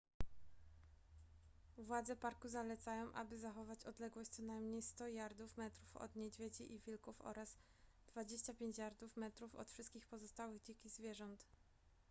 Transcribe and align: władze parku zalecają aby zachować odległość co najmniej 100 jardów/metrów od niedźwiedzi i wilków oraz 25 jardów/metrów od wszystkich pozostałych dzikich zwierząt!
władze 1.77 2.15
parku 2.15 2.47
zalecają 2.49 3.13
aby 3.13 3.37
zachować 3.39 3.85
odległość 3.85 4.29
co 4.29 4.43
najmniej 4.43 4.81
100 4.81 5.07
jardów/metrów 5.07 5.97
od 5.97 6.15
niedźwiedzi 6.15 6.73
i 6.73 6.79
wilków 6.79 7.21
oraz 7.21 7.57
25 8.07 8.77
jardów/metrów 8.77 9.55
od 9.55 9.71
wszystkich 9.71 10.05
pozostałych 10.07 10.61
dzikich 10.61 10.91
zwierząt! 10.91 11.45